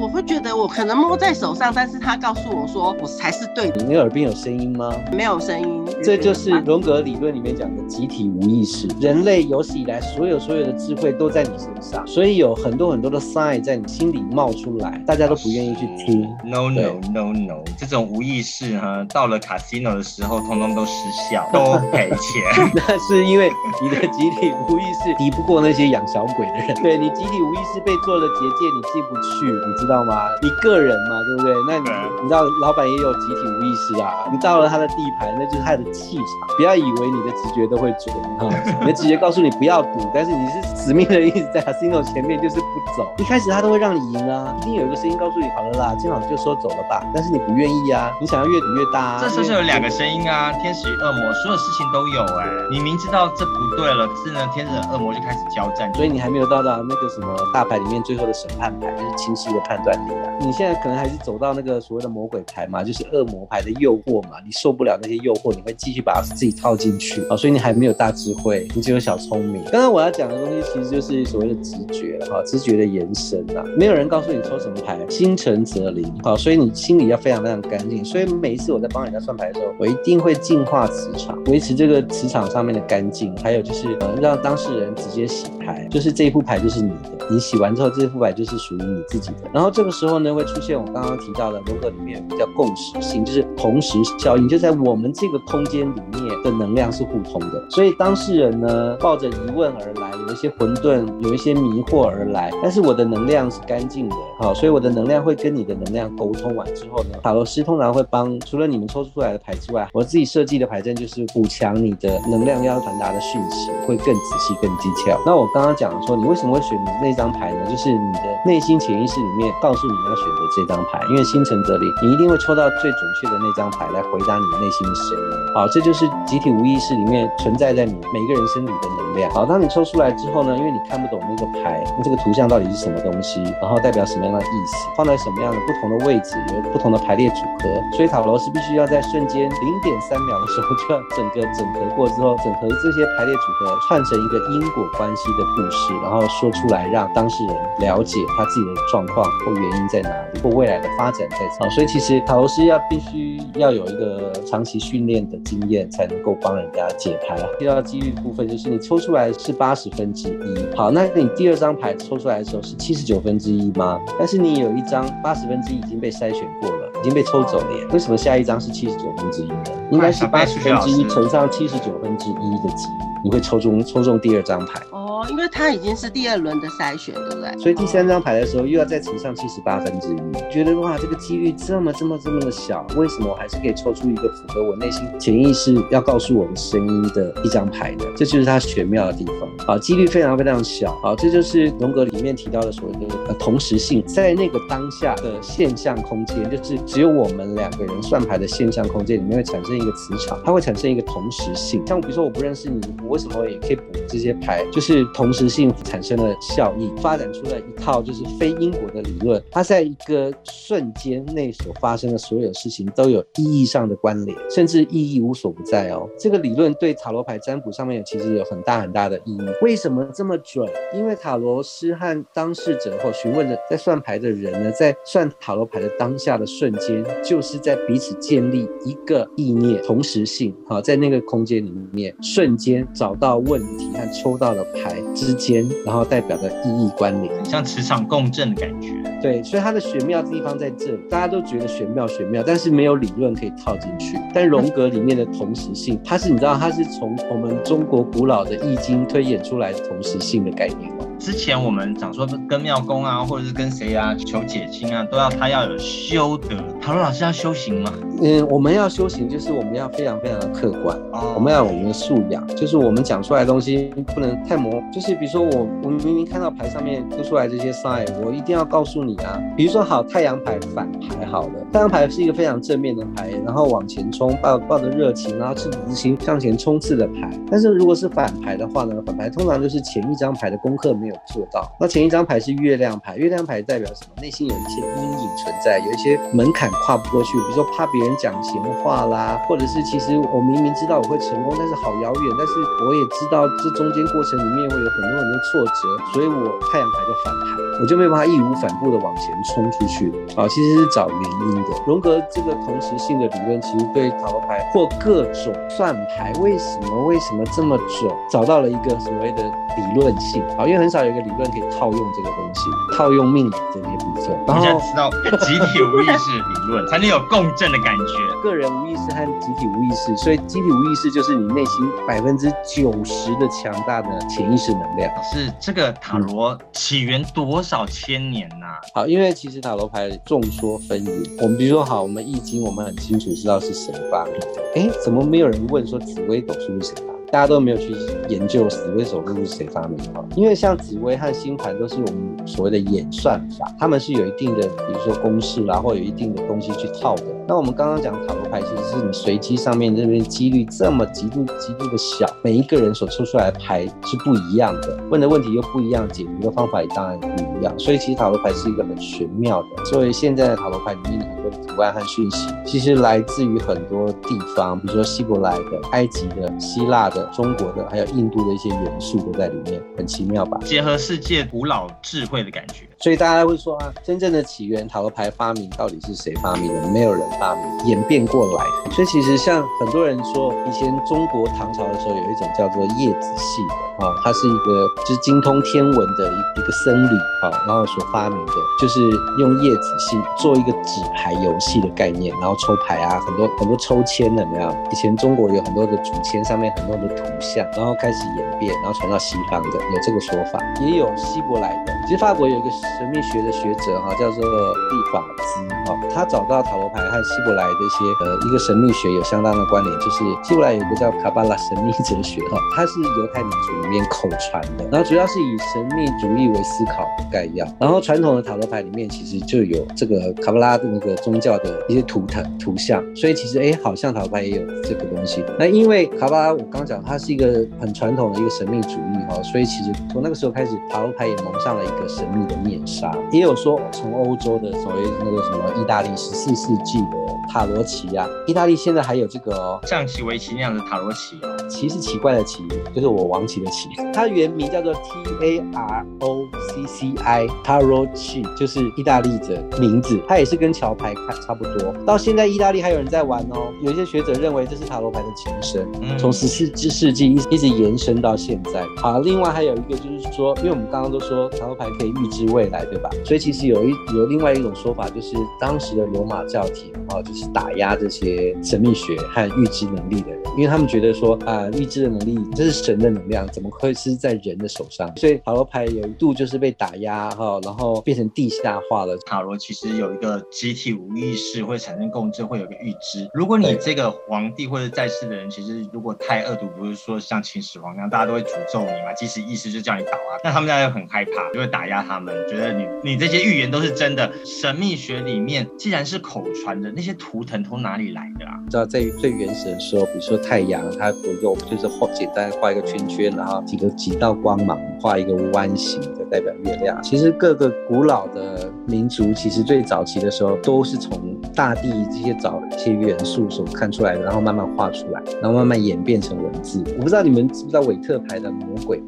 [0.00, 3.84] 我会觉得我可能摸在手上，但是他告诉我说我才是对的。
[3.84, 4.92] 你耳边有声音吗？
[5.12, 5.84] 没有声音。
[6.02, 8.88] 这就是荣格理论里面讲的集体无意识。
[9.00, 16.22] 人类有史以来所有所有的智慧都在你身上，所以有很多很多的 sign 在你心里冒出来，大家都不愿意去听。
[16.44, 20.92] No no no no，这种无意识哈，到了 casino 的时候，通通都失
[21.30, 22.70] 效， 都赔钱。
[22.74, 23.50] 那是因为
[23.82, 25.12] 你的集体无意识。
[25.18, 30.26] 敌不过那些养小鬼的人，对你集体无意识被做了结界，你进不去，你知道吗？
[30.42, 31.54] 一个人嘛，对不对？
[31.68, 31.88] 那你
[32.22, 34.26] 你知道老板也有集体无意识啊。
[34.32, 36.24] 你到了他的地盘，那就是他的气场。
[36.56, 38.48] 不要以为你的直觉都会准啊，
[38.80, 43.06] 你的直觉告诉你不要赌，但是你是死命的一直在 casino 前面就是不走。
[43.18, 47.06] 一开始他都会让你赢啊，一定有一个声音告诉你好了啦，今晚就说走了吧。
[47.14, 49.20] 但是你不愿意啊，你想要越赌越大啊。
[49.22, 52.48] 这就是有两个声音啊，天使与恶魔，所有事情都有哎。
[52.70, 55.12] 你明知道这不对了，可是呢，天使和恶魔。
[55.12, 60.32] 就开始交战，所以你还没有到达那个什么大牌里面最后的审判牌，就是清晰的判断力啊。
[60.40, 67.36] 你现在可能还是走到那个所谓的魔鬼牌嘛，就是恶魔牌的诱惑嘛，你受不了那些诱惑，你会继续把自己套进去啊。
[67.36, 69.62] 所以你还没有大智慧，你只有小聪明。
[69.64, 73.64] 刚刚我要讲的东西其实就是所谓的直觉了哈，直觉觉的延伸啊。
[73.76, 78.04] 没有人告诉你抽什么牌，心诚则灵好，所以你心里要非常非常干净。
[78.04, 84.90] 所以每一次我在帮人家算牌的时候，我一定会净化磁场，维持这个磁场上面的干净，还有就是呃让当事人。
[85.02, 89.50] 直接洗牌，就是这一副牌就是你的，你洗完之后，这副牌就是属于你自己的。
[89.52, 97.70] 然后这个时候呢，会出现我刚刚提到的罗格里面比较共识性，就是同时效应，就在我们这个空间里面的能量是互通的。
[97.70, 114.92] 所以当事人呢，抱着疑问而来，有一些混沌，有一些迷惑而来，但是我的能量是干净的，好，所以我的能量会跟你的能量沟通完之后呢，塔罗师通常会帮除了你们抽出来的牌之外，我自己设计的牌阵就是补强你的能量要传达的讯息，会更仔细、更精。
[115.26, 117.68] 那我刚刚讲说，你为什么会选那张牌呢？
[117.68, 125.54] 就是你的内心潜意识里面告诉你要选择这张牌，因为心诚则灵，你一定会抽到最准确的那张牌来回答你内心的声音。
[125.54, 129.30] 好，这就是集体无意识里面存在在你每个人身体的能量。
[129.32, 151.70] 好，当你抽出来之之后呢，因为你看不懂那个牌，那这个图像到底是什么东西，然后代表什么样的意思，放在什么样的不同的位置，有不同的排列组合，所以塔罗是必须要在瞬间零点三秒的时候就要整个整合过之后，整合这些排列组合串成一个因果关系的故事，然后说出来让当事人了解他自己的状况或原因在哪里，或未来的发展在哪。
[151.70, 157.48] 所以其实塔罗师要必须要有一个长期训练的经验，才能够帮人家解牌啊。
[157.58, 164.00] 第二几率部分就是你抽出来是八十分之一，好，那你第二张牌抽出来的时候是七十九分之一吗？
[164.18, 167.86] 但是你有一张八十分之一已经被筛选过了，已经被抽走了耶。
[167.92, 169.62] 为什么下一张是七十九分之一呢？
[169.90, 174.80] 应该是八十分之一乘上七十九分之一的几率，你会抽中抽中第二张牌。
[175.28, 177.56] 因为它已经是第二轮的筛选，对不对？
[177.58, 188.04] 所以第三张牌的时候又要再乘上七十八分之一，觉得哇，这个几率这么这么这么的小，为什么我还是可以抽出一个符合我内心潜意识要告诉我的声音的一张牌呢？
[188.16, 189.66] 这就是它玄妙的地方。
[189.66, 190.94] 好，几率非常非常小。
[191.02, 201.82] 好，这就是荣格里面提到的所谓的呃同时性，在那个当下的现象空间，就是只有我们两个人算牌的现象空间里面会产生一个磁场，它会产生一个同时性。
[201.86, 204.64] 像比如说我不认识你，我为什么也可以补这些牌？
[204.72, 209.42] 就是同时性产生了效应，发展出了一套就是非因果的理论。
[209.50, 216.08] 它在一个瞬间内所发生的所有事情都有意义上的关联，甚至意义无所不在哦。
[216.18, 219.42] 这个理论对塔罗牌占卜上面其实有很大很大的意义。
[219.62, 220.68] 为什么这么准？
[220.94, 230.54] 因为塔罗师和当事者或询问的在算牌的人呢，在算塔罗牌的当下的瞬间，就是在彼此建立一个意念同时性。
[230.66, 238.92] 好，在那个空间里面，瞬间找到问题和抽到的牌之间，然后代表的意义关联，像磁场共振的感觉。
[239.20, 244.18] 对，所以它的玄妙的地方在这，大家都觉得玄妙玄妙，但是没有理论可以套进去。
[244.34, 250.91] 但荣格里面的同时性，它是你知道，它是从我们中国古老的易经推演出来的同时性的概念吗？
[251.22, 256.48] 之前我们讲说跟庙公啊，或者是跟谁啊求解亲啊，都要他要有修德。
[256.80, 257.92] 塔罗老师要修行吗？
[258.20, 269.40] 嗯，我们要修行，就是我们要非常非常的客观，哦我们要有我们的素养，就是我们讲出来的东西不能太模，就是比如说我我明明看到牌上面凸出来这些 sign，我一定要告诉你啊。
[269.56, 277.30] 比如说好太阳牌反牌好了，太阳牌是一个非常正面的牌，然后往前冲，抱抱着热情，然后赤子之心向前冲刺的牌。
[277.48, 281.11] 但是如果是反牌的话呢，反牌通常就是前一张牌的功课没有。
[281.26, 281.70] 做到。
[281.78, 284.22] 那前一张牌是月亮牌，月亮牌代表什么？
[284.22, 287.38] 内心有一些阴影存在，有一些门槛跨不过去。
[287.38, 292.34] 比如说怕别人讲闲话啦，或者是其实我明明知道我会成功，但是好遥远。
[292.38, 292.52] 但是
[292.86, 300.10] 我也知道这中间过程里面会有很多很多挫折，所以我太阳牌就反牌，我就没有办法义无反顾的往前冲出去。
[300.36, 301.68] 啊，其实是找原因的。
[301.86, 310.42] 荣格这个同时性的理论，其实对塔罗牌或各种算牌为什么为什么这么准，找到了一个所谓的理论性。
[310.56, 314.46] 啊，因为很少有一个理论可以套用这个东西，套用命理这些部分。
[314.46, 325.10] 大家知道集体无意识理论 才能有共振的感觉，个人无意识和集体无意识，所以集体无意识就是你内心百分之九十的强大的潜意识能量。
[325.22, 328.66] 是这个塔罗起源多少千年呐？
[328.94, 331.42] 好，因为其实塔罗牌众说纷纭。
[331.42, 334.62] 我们比如说，好，我们易经我们很清楚知道是谁发明的。
[334.76, 337.11] 哎，怎么没有人问说紫微斗数是谁发？
[337.32, 337.94] 大家都没有去
[338.28, 347.24] 研究紫微斗数是谁发明的，因为像紫微和星盘都是我们所谓的演算法，他们是有一定的，比如说公式啦，或有一定的东西去套的。
[347.52, 357.78] 那我们刚刚讲塔罗牌，其实是你随机上面这边几率这么极度极度的小，每一个人所抽出来的牌是不一样的，问的问题又不一样，解读的方法也当然不一样。
[357.78, 359.84] 所以其实塔罗牌是一个很玄妙的。
[359.84, 367.22] 所以现在的塔罗牌里面很多图案和讯息，其实来自于很多地方，比如说希伯来的、埃及的、希腊的。
[367.34, 370.58] 中国的还有印度的一些元素都在里面，很奇妙吧？
[370.64, 372.86] 结合世界古老智慧的感觉。
[373.02, 376.86] 所以大家会说啊，真正的起源塔罗牌发明到底是谁发明的？
[376.88, 378.64] 没有人发明，演变过来。
[378.92, 383.60] 所以其实像很多人说，以前中国唐朝的时候有一种叫做叶子戏
[384.02, 394.68] 啊，它是一个就是精通天文的一一个僧侣啊，然后所发明的，就是用叶子戏做一个纸牌游戏的概念，然后抽牌啊，很多很多抽签的，没有？
[394.90, 397.12] 以前中国有很多的竹签，上面很多的。
[397.12, 401.92] 图像，然后开始演变，然后传到西方的，有这个说法，也有希伯来的。
[402.06, 417.66] 其实法国有一个神秘学的学者哈，叫做利法兹哈，他找到塔罗牌和希伯来的一些呃一个神秘学有相当的关联，就是希伯来有个叫卡巴拉神秘哲学哈，它是犹太民族面口传的，然后主要是以神秘主义为思考概要。
[417.78, 425.44] 然后传统的塔罗牌里面其实就有这个卡巴拉的那个宗教的一些图腾图像，所以其实哎，好像塔罗牌也有这个东西。
[425.58, 433.12] 那因为卡巴拉我刚讲它是一个很传统的一个神秘主义哈，所以其实从那个时候开始，塔罗牌也蒙上了一个神秘的面纱。
[433.30, 437.16] 也有说从欧洲的所谓那个什么意大利十四世纪的
[437.52, 442.62] 塔罗棋啊，意大利现在还有这个哦，象棋、围棋那样的塔罗棋哦，棋是奇怪的棋，
[442.94, 443.81] 就是我王棋的棋，
[444.12, 445.00] 它原名叫做 T
[445.42, 451.92] A R O C C I Tarot 棋，就是意大利的名字，它也是跟桥牌看差不多。
[452.06, 455.86] 到现在意大利还有人在玩哦，有一些学者认为这是塔罗牌的前身，
[456.18, 458.84] 从十四世纪一一直延伸到现在。
[458.96, 463.10] 好，另外还有一个就是说，因为我们刚刚都说塔罗牌可以预知未来，对吧？
[463.24, 475.10] 所以其实有一有另外一种说法，就是当时的罗马教廷哦，就是打压这些神秘学和预知能力的人，因为他们觉得说啊，预知的能力这是神的能量，怎么会是在人的手上？
[475.16, 479.16] 所以塔罗牌有一度就是被打压哈，然后变成地下化了。
[479.24, 483.26] 塔罗其实有一个集体无意识会产生共振，会有个预知。
[483.32, 494.30] 如果你这个皇帝或者在世的人，其实如果太恶毒，不是说像秦始皇那样，大家都会诅咒你嘛，即使意识就叫你倒啊，那他们大家就很害怕，就会打压他们，觉得你你这些预言都是真的。
[494.44, 498.52] 神秘学里面既然是口传的，那些图腾从哪里来的啊？
[498.68, 507.00] 知道在最原始的时候，比如说太阳，它左右就是画简单画一个圈圈，然后几个几道光芒，画一个弯形的代表月亮。
[507.02, 516.82] 其实各个古老的民族，其实最早期的时候都是从大地这些早一些元素所看出来的，然后慢慢画出来，然后慢慢演变成文字。
[516.96, 519.02] 我不知道你们知不知道韦特牌的魔鬼，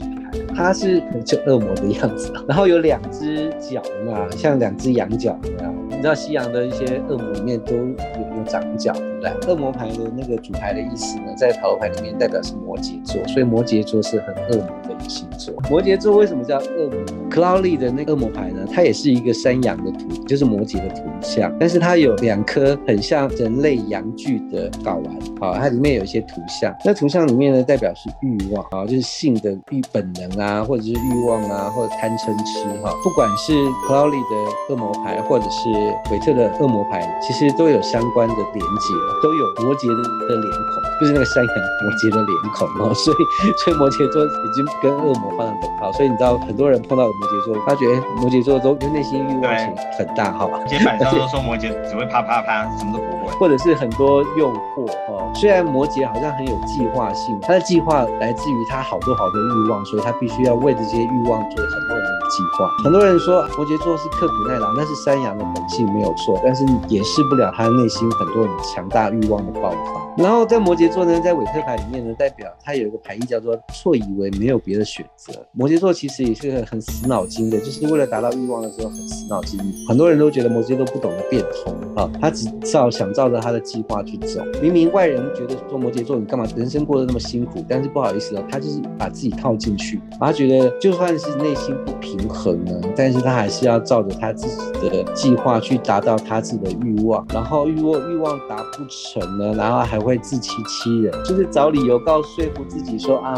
[0.54, 5.74] 它是就恶魔的样子， 然后有两只脚嘛，像两只羊角一样。
[5.90, 9.50] 你知道西洋的一些恶魔里面都有有长角，对不对？
[9.52, 15.54] 恶魔牌的那个主牌的意思呢，在塔罗牌里面代表是摩羯座，所以摩羯座是很恶魔星座。
[15.70, 18.66] 摩羯座为什么叫恶魔 c l o u d y 的那个恶魔牌呢？
[18.72, 25.04] 它也是一个山羊的图，就是摩羯的图像，但是它有两颗很像人类阳具的睾丸，
[25.40, 26.74] 好，它里面有一些图像。
[26.84, 33.52] 那图像里面呢，代表是欲望，啊，就是性的欲本能啊，或者是欲望啊，或者贪嗔痴，哈，不管是
[33.88, 35.68] c l o u d y 的恶魔牌，或者是
[36.12, 43.16] 韦特的恶魔牌，其实都有相关的连接，都有摩羯的的脸孔，就是那个山羊摩羯的脸孔哦，所以
[43.64, 47.86] 所以摩羯座已经跟恶魔画上等号，所以你知道很多人碰到摩羯座，发觉
[48.16, 49.54] 摩羯座都就内心欲望
[49.98, 55.30] 很大，好吧，基本上都说摩羯只会啪啪啪，什么都不会，或者是很多诱惑哦。
[55.34, 62.70] 虽然摩羯好像很有计划性，他的计划来自于他好多好多欲望，所以他必须要为这些欲望做很多很多的计划。
[62.82, 70.04] 很多人说摩羯座是刻苦耐劳，那是山羊的本性没有错，但是掩饰不了他内心很多很强大欲望的爆发。
[70.16, 75.32] 然后在摩羯座呢，在韦特牌里面呢，代表他有一个牌意叫做错以为没有别的选择。
[75.52, 79.60] 摩羯座其实也是很死脑筋的，就是为了达到欲望的时候很死脑筋。
[79.88, 84.40] 很多人都觉得摩羯座不懂得变通啊，他只照想照着他的计划去走。
[84.62, 97.26] 明明外人觉得说摩羯座你干嘛人生过得那么辛苦，但是不好意思哦，他就是把自己套进去，他觉得就算是内心不平衡呢，但是他还是要照着他自己的计划去达到他自己的欲望。
[97.32, 103.34] 然后欲望欲望达不成呢，然后还会自欺欺人，就是找理由告说服自己说啊，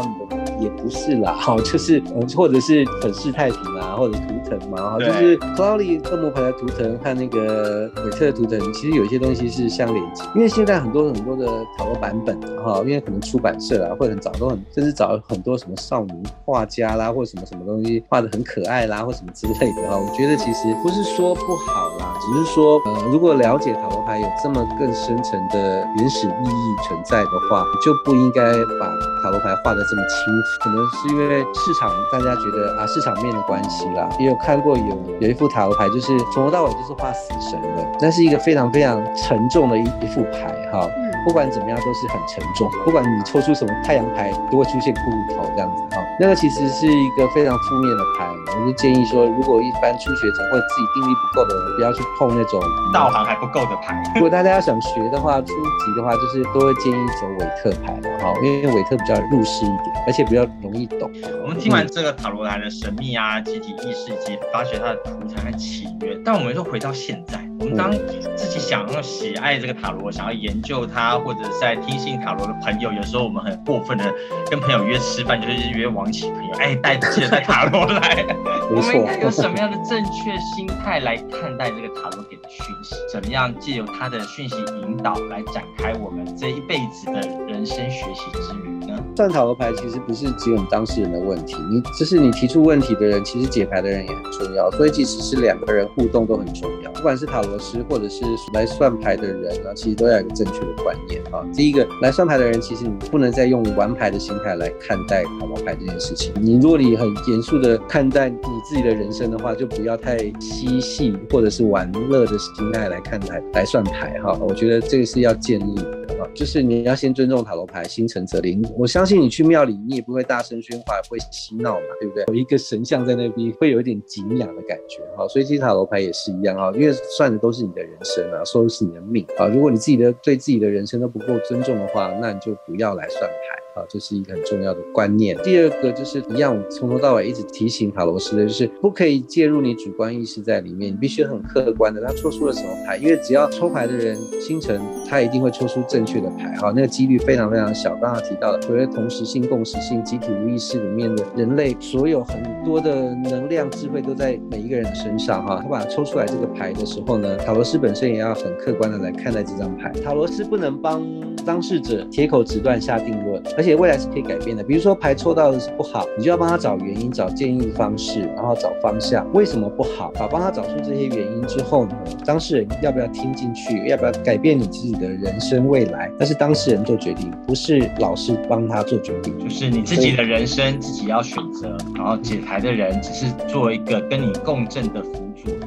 [0.59, 11.45] 也不是啦，好， 就是嗯，或者是粉饰太平啊，或者图腾嘛，哈，就是 Cloudy 恶魔牌的图腾和那个韦特的图腾，其实有一些东西是相连接，因为现在很多很多的
[11.77, 16.13] 塔罗版本哈，因为可能出版社啊，或者找都很，甚至找很多什么少女
[16.45, 28.41] 画家啦，或者什么什么东西画的很可爱啦，或什么之类的哈，我觉得其实不是说不好啦，只是说呃，如果了解塔罗牌有这么更深层的原始意义存在的话，就不应该
[28.79, 28.87] 把
[29.23, 40.87] 塔罗牌画的这么轻浮，可能是因为市场大家觉得啊市场面的关系啦，也有看过有有一副塔罗牌，就是从头到尾就是画死神的，那是一个非常非常沉重的一一副牌哈。
[41.27, 46.01] 不管怎么样都是很沉重，不管你抽出什么太阳牌，都会出现骷髅头这样子哈。
[46.21, 48.25] 那个其实是一个非常负面的牌，
[48.55, 52.61] 我就建议说，如果一般初学者或者自己定力不够的人，不要去碰那种
[52.93, 54.01] 道行还不够的牌。
[54.15, 61.11] 如果大家要想学的话，初级的话，就是都会建议走韦特牌的哈，因为韦特比较入世一点，而且比较容易懂。
[61.43, 67.45] 我们听完这个塔罗牌的神秘啊、集体意识以及发掘它的图腾和契约，但我们又回到现在。
[67.59, 67.91] 我们当
[68.35, 74.13] 自己想要喜爱这个塔罗，想要研究它，或者在听信塔罗的朋友，有时候我们很过分的
[74.49, 78.25] 跟朋友约吃饭，就是约王琦朋友，哎，带记得带塔罗来。
[78.69, 89.03] 我们应该有什么样的正确心态来看待这个塔罗给的讯息，怎么样借由他的讯息引导来展开我们这一辈子的人生学习之旅呢？
[89.15, 96.91] 算塔罗牌其实不是只有当事人的问题，你就是你提出问题的人，其实解牌的人也很重要，所以即使是两个人互动都很重要。
[96.91, 98.23] 不管是塔罗师或者是
[98.53, 101.43] 来算牌的人呢，其实都要有一个正确的观念啊。
[101.53, 106.33] 第一个来算牌的人，其实你不能再用玩牌的心态来看待塔罗牌这件事情。
[106.41, 114.37] 你如果你很严肃的看待你自己的人生的话，就不要太嬉戏或者是玩乐的心态来看待来算牌哈。
[114.41, 118.63] 我觉得这个是要建立的哈，就是你要先尊重塔罗牌，心诚则灵。
[118.77, 122.25] 我相信你去庙里，你也不会大声喧哗，不会嬉闹嘛，对不对？
[122.27, 125.27] 有一个神像在那边，会有一点敬仰的感觉哈。
[125.27, 129.47] 所以其实塔罗牌也是一样啊，因为算都是你的人生啊，说的是你的命啊。
[129.47, 133.66] 如果你自己的对自己的人生都不够尊重的话，那你就不要来算牌。
[133.77, 135.37] 啊，这是一个很重要的观念。
[135.43, 142.01] 第二个就是一样，从头到尾一直提醒塔罗斯的，就是不可以介入你主观意识在里面，你必须很客观的。
[142.01, 142.97] 他抽出了什么牌？
[142.97, 146.55] 因为只要抽牌的人星辰，他一定会抽出正确的牌。
[146.57, 147.93] 哈，那个几率非常非常小。
[148.01, 155.45] 刚刚提到的所谓同时性、共识性、集体无意识里面的人类，所有很多的能量、智慧都在每一个人的身上。
[155.45, 159.91] 哈，他把它抽出来这个牌的时候呢，塔罗斯本身也要很客观的来看待这张牌。
[160.03, 161.05] 塔罗斯不能帮
[161.45, 163.66] 当事者铁口直断下定论，而且。
[163.67, 170.11] 且未来是可以改变的，比如说牌抽到的是不好，你就要帮他找原因、找建议方式，然后找方向，为什么不好？
[170.15, 171.91] 好，帮他找出这些原因之后呢，
[172.25, 173.85] 当事人要不要听进去？
[173.87, 176.09] 要不要改变你自己的人生未来？
[176.17, 179.37] 那是当事人做决定，不是老师帮他做决定。
[179.37, 185.03] 就是你自己的人生自己要选择，然后解牌的人只是做一个跟你共振的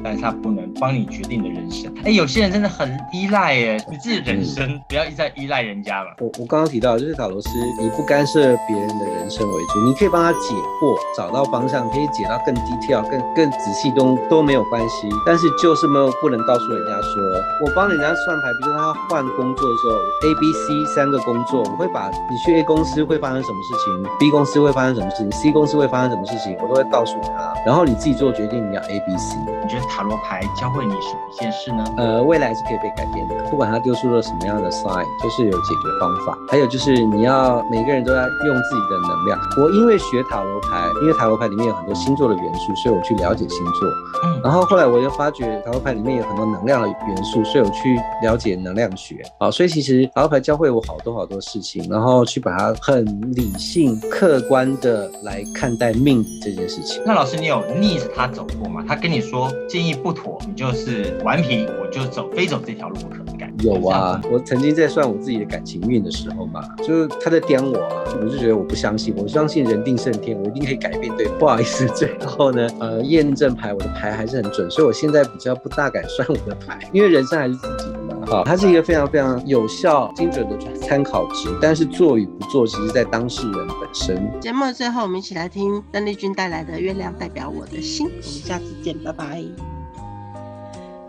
[0.03, 1.93] 但是他不能帮你决定的人生。
[2.03, 6.11] 哎，有些人真的很依赖耶，你自己人生不要一再依赖人家嘛。
[6.19, 7.91] 我我刚刚提到就是塔罗斯以。
[7.91, 15.09] 不干涉别人的人生为主，你可以帮他解惑，找到方向，可以解到更低调、更更仔细都都没有关系。
[15.25, 17.21] 但是就是没有不能告诉人家说，
[17.65, 29.35] 我帮人家算牌，比如说他换工作的时候，A、B、C 三个工作，我会把你去 A 公司会发生什么事情，B 公司会发生什么事情，C 公司会发生什么事情，我都会告诉他，然后你自己做决定，你要 A、B、C。
[29.71, 31.85] 你觉得塔罗牌教会你什么一件事呢？
[31.97, 36.37] 呃，未来是可以被改变的，不管它丢出了什么样的 sign，就是有解决方法。
[36.49, 37.81] 还有就是你要每。
[37.81, 39.39] 个人都要用自己的能量。
[39.57, 43.89] 我因为学塔罗牌，因为塔罗牌里面有很多星座的元素，所以我去了解星座。
[44.23, 49.23] 嗯，然后后来我又发觉塔罗牌里面有很多能量的元素，所以我去了解能量学。
[49.39, 53.03] 啊，所以其实塔罗牌教会我好多好多事情，然后去把它很
[53.33, 57.01] 理性、客观的来看待命这件事情。
[57.03, 58.85] 那老师，你有逆着他走过吗？
[58.87, 63.21] 他跟你说建议不妥，你就是顽皮，我就走，非走这条路不可。
[63.63, 71.15] 有啊，我曾经在算我自己的感情运的时候嘛，就是他在点我啊，我就觉得我不相信，我相信人定胜天，我一定可以改变。
[71.15, 77.99] 对，不好意思，最后呢，呃，验证牌我的牌还是很准，所以我现在比较不大敢算我的牌，因为人生还是自己的
[78.31, 84.39] 嘛，哈，它是一个非常非常有效、精准的参考值，但是做与不做，其实在当事人本身。
[84.39, 89.43] 节目的最后，我们一起来听邓丽君带来的《月亮代表我的心》，我们下次见，拜拜。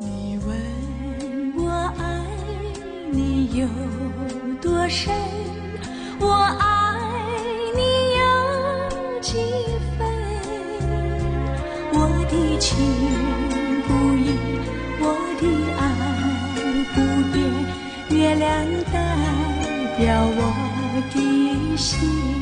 [0.00, 2.20] 你问我爱。
[3.14, 3.66] 你有
[4.62, 5.12] 多深，
[6.18, 6.98] 我爱
[7.76, 7.82] 你
[8.16, 9.36] 有几
[9.98, 10.08] 分？
[11.92, 12.74] 我的情
[18.42, 18.98] 亮代
[19.96, 22.41] 表我的心。